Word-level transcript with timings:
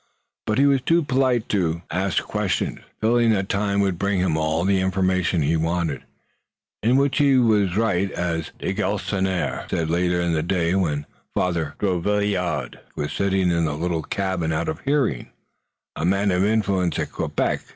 But 0.47 0.57
he 0.57 0.65
was 0.65 0.81
too 0.81 1.03
polite 1.03 1.47
to 1.49 1.83
ask 1.91 2.23
questions, 2.23 2.79
feeling 2.99 3.29
that 3.33 3.49
time 3.49 3.81
would 3.81 3.99
bring 3.99 4.19
him 4.19 4.35
all 4.35 4.65
the 4.65 4.79
information 4.79 5.43
he 5.43 5.55
wanted, 5.55 6.01
in 6.81 6.97
which 6.97 7.19
he 7.19 7.37
was 7.37 7.77
right, 7.77 8.09
as 8.11 8.49
de 8.57 8.73
Galisonnière 8.73 9.69
said 9.69 9.91
later 9.91 10.19
in 10.19 10.33
the 10.33 10.41
day 10.41 10.73
when 10.73 11.05
Father 11.35 11.75
Drouillard 11.77 12.79
was 12.95 13.13
sitting 13.13 13.51
in 13.51 13.65
the 13.65 13.77
little 13.77 14.01
cabin 14.01 14.51
out 14.51 14.67
of 14.69 14.79
hearing: 14.79 15.29
"A 15.95 16.03
man 16.03 16.31
of 16.31 16.43
influence 16.43 16.97
at 16.97 17.11
Quebec. 17.11 17.61